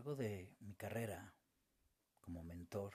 largo 0.00 0.16
de 0.16 0.56
mi 0.60 0.74
carrera 0.76 1.34
como 2.22 2.42
mentor, 2.42 2.94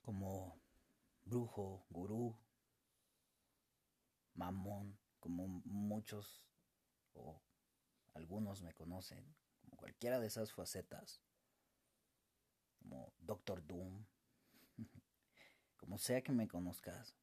como 0.00 0.62
brujo, 1.24 1.84
gurú, 1.90 2.38
mamón, 4.34 4.96
como 5.18 5.48
muchos 5.64 6.44
o 7.14 7.42
algunos 8.14 8.62
me 8.62 8.72
conocen, 8.72 9.34
como 9.60 9.76
cualquiera 9.76 10.20
de 10.20 10.28
esas 10.28 10.52
facetas, 10.52 11.20
como 12.78 13.12
Doctor 13.18 13.66
Doom, 13.66 14.06
como 15.76 15.98
sea 15.98 16.22
que 16.22 16.30
me 16.30 16.46
conozcas, 16.46 17.16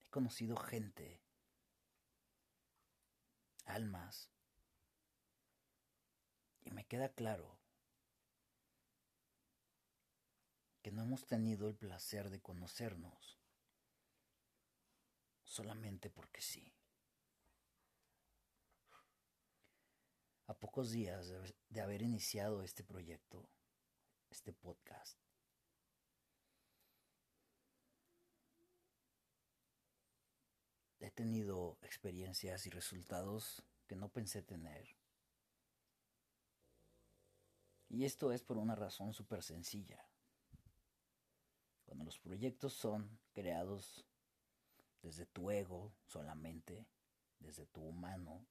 he 0.00 0.08
conocido 0.08 0.56
gente, 0.56 1.22
almas, 3.66 4.32
queda 6.92 7.08
claro 7.08 7.58
que 10.82 10.92
no 10.92 11.04
hemos 11.04 11.24
tenido 11.24 11.66
el 11.70 11.74
placer 11.74 12.28
de 12.28 12.42
conocernos 12.42 13.40
solamente 15.42 16.10
porque 16.10 16.42
sí. 16.42 16.70
A 20.48 20.52
pocos 20.52 20.90
días 20.90 21.32
de 21.70 21.80
haber 21.80 22.02
iniciado 22.02 22.62
este 22.62 22.84
proyecto, 22.84 23.48
este 24.28 24.52
podcast, 24.52 25.18
he 31.00 31.10
tenido 31.10 31.78
experiencias 31.80 32.66
y 32.66 32.68
resultados 32.68 33.64
que 33.86 33.96
no 33.96 34.10
pensé 34.10 34.42
tener. 34.42 35.01
Y 37.92 38.06
esto 38.06 38.32
es 38.32 38.42
por 38.42 38.56
una 38.56 38.74
razón 38.74 39.12
súper 39.12 39.42
sencilla. 39.42 40.02
Cuando 41.84 42.06
los 42.06 42.18
proyectos 42.18 42.72
son 42.72 43.20
creados 43.34 44.06
desde 45.02 45.26
tu 45.26 45.50
ego 45.50 45.92
solamente, 46.06 46.86
desde 47.38 47.66
tu 47.66 47.82
humano, 47.82 48.46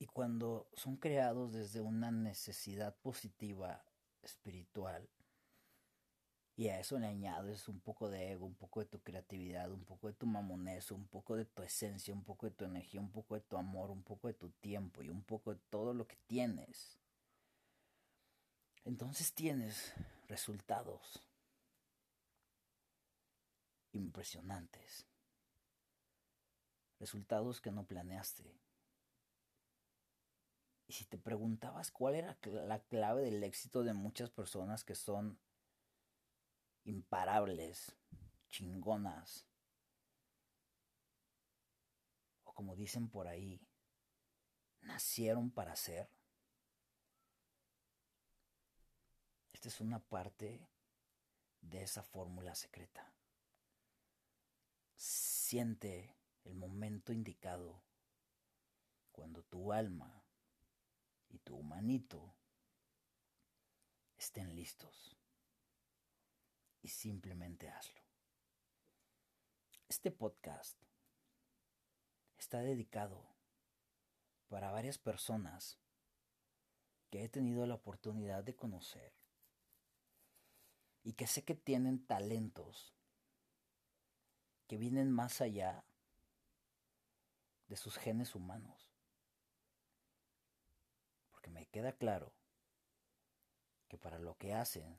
y 0.00 0.06
cuando 0.06 0.68
son 0.74 0.96
creados 0.96 1.52
desde 1.52 1.80
una 1.80 2.10
necesidad 2.10 2.96
positiva 2.96 3.84
espiritual, 4.22 5.08
y 6.56 6.68
a 6.68 6.80
eso 6.80 6.98
le 6.98 7.06
añades 7.06 7.68
un 7.68 7.80
poco 7.80 8.08
de 8.08 8.32
ego, 8.32 8.46
un 8.46 8.54
poco 8.54 8.80
de 8.80 8.86
tu 8.86 8.98
creatividad, 9.00 9.70
un 9.70 9.84
poco 9.84 10.08
de 10.08 10.14
tu 10.14 10.26
mamonés, 10.26 10.90
un 10.90 11.06
poco 11.06 11.36
de 11.36 11.44
tu 11.44 11.62
esencia, 11.62 12.14
un 12.14 12.24
poco 12.24 12.46
de 12.46 12.52
tu 12.52 12.64
energía, 12.64 12.98
un 12.98 13.10
poco 13.10 13.34
de 13.34 13.42
tu 13.42 13.58
amor, 13.58 13.90
un 13.90 14.02
poco 14.02 14.28
de 14.28 14.34
tu 14.34 14.48
tiempo 14.48 15.02
y 15.02 15.10
un 15.10 15.22
poco 15.22 15.52
de 15.52 15.60
todo 15.68 15.92
lo 15.92 16.06
que 16.08 16.16
tienes. 16.26 16.98
Entonces 18.86 19.34
tienes 19.34 19.92
resultados 20.28 21.22
impresionantes. 23.92 25.04
Resultados 26.98 27.60
que 27.60 27.70
no 27.70 27.84
planeaste. 27.84 28.44
Y 30.88 30.94
si 30.94 31.04
te 31.04 31.18
preguntabas 31.18 31.90
cuál 31.90 32.14
era 32.14 32.38
la 32.44 32.78
clave 32.78 33.22
del 33.22 33.42
éxito 33.44 33.82
de 33.82 33.92
muchas 33.92 34.30
personas 34.30 34.84
que 34.84 34.94
son 34.94 35.38
imparables, 36.86 37.96
chingonas, 38.48 39.44
o 42.44 42.54
como 42.54 42.76
dicen 42.76 43.08
por 43.08 43.26
ahí, 43.26 43.60
nacieron 44.82 45.50
para 45.50 45.74
ser. 45.74 46.08
Esta 49.52 49.68
es 49.68 49.80
una 49.80 49.98
parte 49.98 50.68
de 51.60 51.82
esa 51.82 52.02
fórmula 52.02 52.54
secreta. 52.54 53.12
Siente 54.94 56.16
el 56.44 56.54
momento 56.54 57.12
indicado 57.12 57.82
cuando 59.10 59.42
tu 59.42 59.72
alma 59.72 60.24
y 61.28 61.38
tu 61.40 61.56
humanito 61.56 62.36
estén 64.16 64.54
listos 64.54 65.16
simplemente 66.88 67.68
hazlo. 67.68 68.00
Este 69.88 70.10
podcast 70.10 70.78
está 72.38 72.60
dedicado 72.60 73.24
para 74.48 74.70
varias 74.70 74.98
personas 74.98 75.78
que 77.10 77.24
he 77.24 77.28
tenido 77.28 77.66
la 77.66 77.74
oportunidad 77.74 78.44
de 78.44 78.56
conocer 78.56 79.12
y 81.02 81.12
que 81.14 81.26
sé 81.26 81.44
que 81.44 81.54
tienen 81.54 82.04
talentos 82.04 82.96
que 84.66 84.76
vienen 84.76 85.10
más 85.10 85.40
allá 85.40 85.84
de 87.68 87.76
sus 87.76 87.96
genes 87.96 88.34
humanos. 88.34 88.90
Porque 91.30 91.50
me 91.50 91.66
queda 91.66 91.92
claro 91.92 92.32
que 93.88 93.98
para 93.98 94.18
lo 94.18 94.36
que 94.36 94.54
hacen 94.54 94.98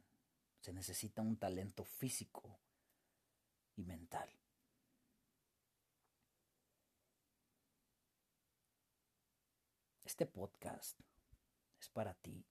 se 0.60 0.74
necesita 0.74 1.22
un 1.22 1.38
talento 1.38 1.84
físico 1.84 2.60
y 3.76 3.84
mental. 3.84 4.30
Este 10.04 10.26
podcast 10.26 11.00
es 11.80 11.90
para 11.90 12.14
ti, 12.16 12.46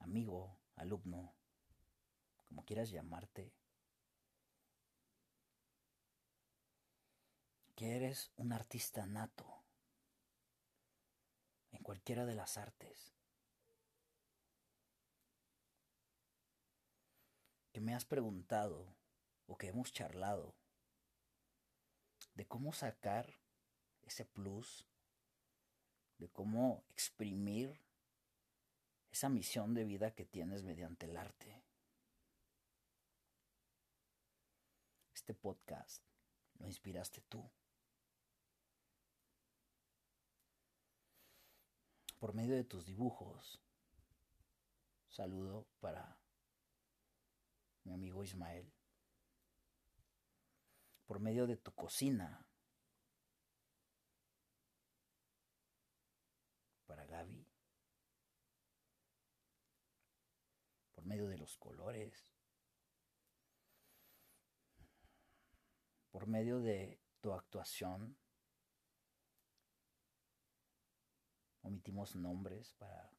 amigo, 0.00 0.58
alumno, 0.76 1.34
como 2.44 2.64
quieras 2.64 2.90
llamarte, 2.90 3.54
que 7.74 7.96
eres 7.96 8.30
un 8.36 8.52
artista 8.52 9.06
nato 9.06 9.64
en 11.72 11.82
cualquiera 11.82 12.26
de 12.26 12.34
las 12.34 12.56
artes 12.56 13.14
que 17.74 17.80
me 17.80 17.92
has 17.92 18.04
preguntado 18.04 18.86
o 19.48 19.58
que 19.58 19.66
hemos 19.66 19.92
charlado 19.92 20.54
de 22.36 22.46
cómo 22.46 22.72
sacar 22.72 23.34
ese 24.02 24.24
plus, 24.24 24.86
de 26.18 26.28
cómo 26.28 26.84
exprimir 26.90 27.80
esa 29.10 29.28
misión 29.28 29.74
de 29.74 29.82
vida 29.82 30.14
que 30.14 30.24
tienes 30.24 30.62
mediante 30.62 31.06
el 31.06 31.16
arte. 31.16 31.64
Este 35.12 35.34
podcast 35.34 36.04
lo 36.60 36.68
inspiraste 36.68 37.22
tú. 37.22 37.50
Por 42.20 42.34
medio 42.34 42.54
de 42.54 42.62
tus 42.62 42.86
dibujos. 42.86 43.60
Saludo 45.08 45.66
para 45.80 46.23
mi 47.84 47.92
amigo 47.92 48.24
Ismael, 48.24 48.72
por 51.06 51.20
medio 51.20 51.46
de 51.46 51.56
tu 51.56 51.72
cocina, 51.74 52.46
para 56.86 57.04
Gaby, 57.06 57.46
por 60.94 61.04
medio 61.04 61.28
de 61.28 61.38
los 61.38 61.56
colores, 61.58 62.34
por 66.10 66.26
medio 66.26 66.60
de 66.60 67.00
tu 67.20 67.32
actuación. 67.32 68.16
Omitimos 71.62 72.14
nombres 72.14 72.72
para 72.74 73.10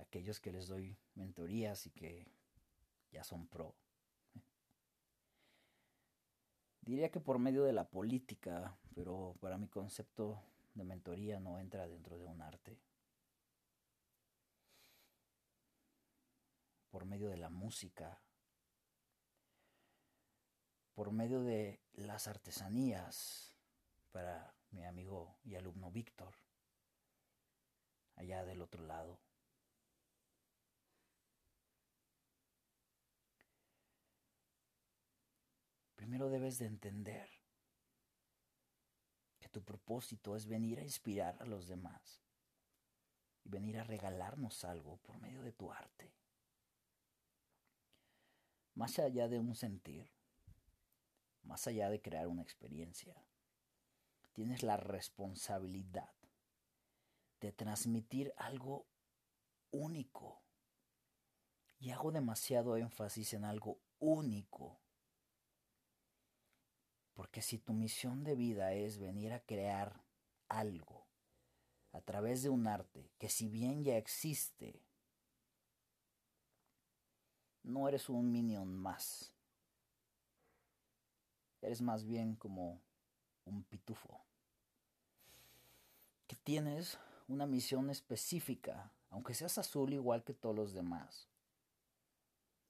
aquellos 0.00 0.40
que 0.40 0.52
les 0.52 0.66
doy 0.66 0.96
mentorías 1.14 1.86
y 1.86 1.90
que 1.90 2.26
ya 3.10 3.24
son 3.24 3.46
pro. 3.46 3.74
Diría 6.80 7.10
que 7.10 7.20
por 7.20 7.38
medio 7.38 7.64
de 7.64 7.72
la 7.72 7.88
política, 7.88 8.76
pero 8.94 9.36
para 9.40 9.58
mi 9.58 9.68
concepto 9.68 10.42
de 10.74 10.84
mentoría 10.84 11.38
no 11.38 11.58
entra 11.58 11.86
dentro 11.86 12.18
de 12.18 12.26
un 12.26 12.40
arte. 12.42 12.80
Por 16.90 17.04
medio 17.04 17.28
de 17.28 17.36
la 17.36 17.50
música, 17.50 18.20
por 20.94 21.12
medio 21.12 21.42
de 21.42 21.80
las 21.92 22.26
artesanías 22.26 23.54
para 24.10 24.54
mi 24.70 24.84
amigo 24.84 25.38
y 25.44 25.54
alumno 25.54 25.90
Víctor, 25.90 26.34
allá 28.16 28.44
del 28.44 28.62
otro 28.62 28.84
lado. 28.84 29.20
Primero 36.10 36.28
debes 36.28 36.58
de 36.58 36.66
entender 36.66 37.30
que 39.38 39.48
tu 39.48 39.62
propósito 39.62 40.34
es 40.34 40.44
venir 40.44 40.80
a 40.80 40.82
inspirar 40.82 41.40
a 41.40 41.44
los 41.44 41.68
demás 41.68 42.20
y 43.44 43.48
venir 43.48 43.78
a 43.78 43.84
regalarnos 43.84 44.64
algo 44.64 44.96
por 44.96 45.20
medio 45.20 45.40
de 45.44 45.52
tu 45.52 45.70
arte. 45.70 46.12
Más 48.74 48.98
allá 48.98 49.28
de 49.28 49.38
un 49.38 49.54
sentir, 49.54 50.10
más 51.44 51.68
allá 51.68 51.88
de 51.88 52.02
crear 52.02 52.26
una 52.26 52.42
experiencia, 52.42 53.14
tienes 54.32 54.64
la 54.64 54.76
responsabilidad 54.76 56.12
de 57.38 57.52
transmitir 57.52 58.34
algo 58.36 58.88
único. 59.70 60.42
Y 61.78 61.90
hago 61.90 62.10
demasiado 62.10 62.76
énfasis 62.76 63.32
en 63.34 63.44
algo 63.44 63.78
único. 64.00 64.80
Porque 67.20 67.42
si 67.42 67.58
tu 67.58 67.74
misión 67.74 68.24
de 68.24 68.34
vida 68.34 68.72
es 68.72 68.96
venir 68.96 69.34
a 69.34 69.44
crear 69.44 70.02
algo 70.48 71.06
a 71.92 72.00
través 72.00 72.42
de 72.42 72.48
un 72.48 72.66
arte 72.66 73.10
que 73.18 73.28
si 73.28 73.46
bien 73.46 73.84
ya 73.84 73.98
existe, 73.98 74.80
no 77.62 77.86
eres 77.90 78.08
un 78.08 78.32
minion 78.32 78.74
más. 78.74 79.34
Eres 81.60 81.82
más 81.82 82.06
bien 82.06 82.36
como 82.36 82.80
un 83.44 83.64
pitufo. 83.64 84.24
Que 86.26 86.36
tienes 86.36 86.98
una 87.28 87.44
misión 87.44 87.90
específica, 87.90 88.94
aunque 89.10 89.34
seas 89.34 89.58
azul 89.58 89.92
igual 89.92 90.24
que 90.24 90.32
todos 90.32 90.56
los 90.56 90.72
demás. 90.72 91.28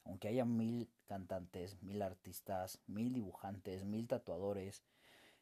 Aunque 0.05 0.29
haya 0.29 0.45
mil 0.45 0.91
cantantes, 1.07 1.83
mil 1.83 2.03
artistas, 2.03 2.81
mil 2.87 3.13
dibujantes, 3.13 3.85
mil 3.85 4.07
tatuadores, 4.07 4.83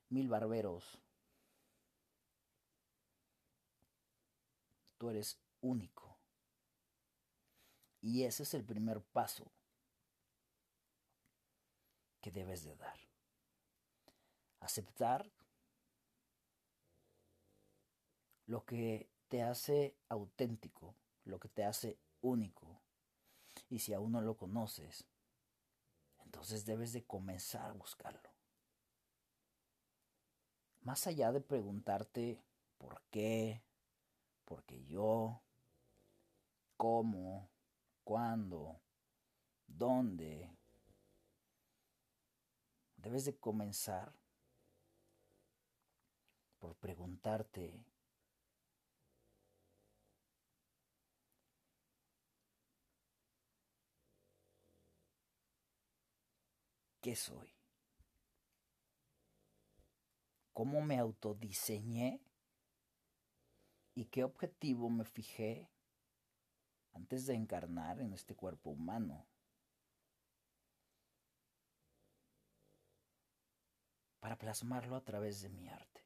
mil 0.09 0.29
barberos, 0.29 0.99
tú 4.99 5.11
eres 5.11 5.39
único. 5.61 6.17
Y 8.01 8.25
ese 8.25 8.43
es 8.43 8.55
el 8.55 8.65
primer 8.65 9.01
paso 9.01 9.51
que 12.21 12.31
debes 12.31 12.65
de 12.65 12.77
dar. 12.77 12.99
Aceptar 14.61 15.31
lo 18.47 18.65
que 18.65 19.09
te 19.29 19.43
hace 19.43 19.95
auténtico, 20.09 20.95
lo 21.25 21.39
que 21.39 21.49
te 21.49 21.65
hace 21.65 21.99
único. 22.23 22.81
Y 23.71 23.81
si 23.81 23.93
aún 23.93 24.13
no 24.13 24.21
lo 24.21 24.37
conoces, 24.37 25.07
entonces 26.25 26.65
debes 26.65 26.93
de 26.93 27.05
comenzar 27.05 27.71
a 27.71 27.75
buscarlo. 27.75 28.31
Más 30.83 31.07
allá 31.07 31.33
de 31.33 31.41
preguntarte 31.41 32.43
por 32.79 33.03
qué, 33.11 33.63
por 34.45 34.65
qué 34.65 34.85
yo, 34.85 35.43
cómo, 36.77 37.51
cuándo, 38.05 38.81
dónde, 39.67 40.51
debes 42.97 43.25
de 43.25 43.37
comenzar 43.37 44.13
por 46.59 46.75
preguntarte 46.77 47.85
¿Qué 57.01 57.15
soy? 57.15 57.55
¿Cómo 60.53 60.81
me 60.81 60.99
autodiseñé? 60.99 62.21
¿Y 63.95 64.07
qué 64.07 64.25
objetivo 64.25 64.91
me 64.91 65.05
fijé 65.05 65.71
antes 66.93 67.27
de 67.27 67.35
encarnar 67.35 68.01
en 68.01 68.13
este 68.13 68.35
cuerpo 68.35 68.71
humano? 68.71 69.29
Para 74.19 74.37
plasmarlo 74.37 74.97
a 74.97 75.05
través 75.05 75.41
de 75.43 75.49
mi 75.51 75.69
arte. 75.69 76.05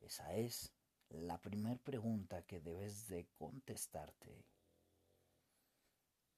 Esa 0.00 0.34
es 0.34 0.72
la 1.10 1.38
primera 1.38 1.76
pregunta 1.76 2.46
que 2.46 2.60
debes 2.60 3.08
de 3.08 3.26
contestarte 3.36 4.46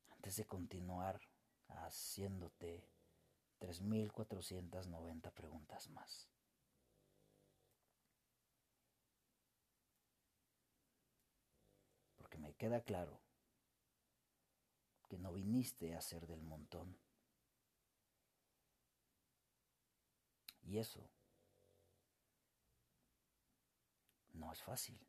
antes 0.08 0.36
de 0.36 0.46
continuar 0.46 1.20
haciéndote 1.68 2.95
3.490 3.58 5.30
preguntas 5.30 5.88
más. 5.90 6.28
Porque 12.16 12.38
me 12.38 12.54
queda 12.54 12.82
claro 12.82 13.20
que 15.08 15.18
no 15.18 15.32
viniste 15.32 15.94
a 15.94 16.00
ser 16.00 16.26
del 16.26 16.42
montón. 16.42 16.98
Y 20.62 20.78
eso 20.78 21.08
no 24.34 24.52
es 24.52 24.62
fácil. 24.62 25.00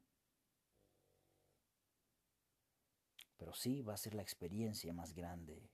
Pero 3.38 3.54
sí 3.54 3.82
va 3.82 3.94
a 3.94 3.98
ser 3.98 4.14
la 4.14 4.22
experiencia 4.22 4.94
más 4.94 5.14
grande, 5.14 5.70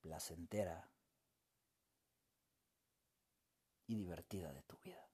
placentera 0.00 0.91
divertida 3.96 4.52
de 4.52 4.62
tu 4.62 4.76
vida. 4.78 5.08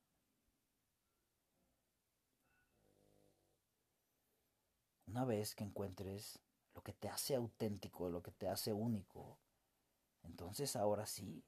Una 5.07 5.25
vez 5.25 5.55
que 5.55 5.65
encuentres 5.65 6.39
lo 6.75 6.83
que 6.83 6.93
te 6.93 7.09
hace 7.09 7.35
auténtico, 7.35 8.11
lo 8.11 8.23
que 8.23 8.31
te 8.31 8.49
hace 8.49 8.73
único, 8.73 9.39
entonces 10.23 10.77
ahora 10.77 11.07
sí, 11.07 11.43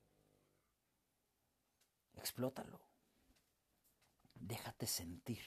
explótalo. 2.16 2.80
Déjate 4.34 4.86
sentir. 4.86 5.44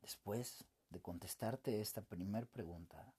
Después 0.00 0.64
de 0.90 1.00
contestarte 1.00 1.80
esta 1.80 2.02
primera 2.02 2.46
pregunta, 2.46 3.12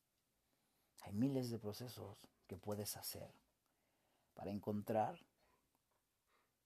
hay 1.02 1.14
miles 1.14 1.50
de 1.50 1.60
procesos 1.60 2.18
que 2.48 2.56
puedes 2.56 2.96
hacer 2.96 3.34
para 4.34 4.52
encontrar 4.52 5.20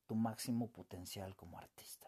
tu 0.07 0.15
máximo 0.15 0.71
potencial 0.71 1.35
como 1.35 1.57
artista. 1.57 2.07